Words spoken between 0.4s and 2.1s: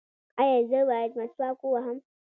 ایا زه باید مسواک ووهم؟